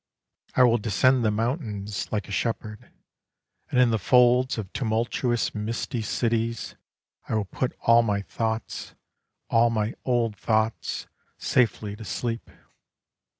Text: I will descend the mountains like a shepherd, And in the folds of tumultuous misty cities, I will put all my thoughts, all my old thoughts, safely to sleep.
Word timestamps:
I 0.55 0.63
will 0.63 0.79
descend 0.79 1.23
the 1.23 1.29
mountains 1.29 2.07
like 2.11 2.27
a 2.27 2.31
shepherd, 2.31 2.89
And 3.69 3.79
in 3.79 3.91
the 3.91 3.99
folds 3.99 4.57
of 4.57 4.73
tumultuous 4.73 5.53
misty 5.53 6.01
cities, 6.01 6.73
I 7.29 7.35
will 7.35 7.45
put 7.45 7.77
all 7.81 8.01
my 8.01 8.23
thoughts, 8.23 8.95
all 9.51 9.69
my 9.69 9.93
old 10.03 10.35
thoughts, 10.35 11.05
safely 11.37 11.95
to 11.97 12.03
sleep. 12.03 12.49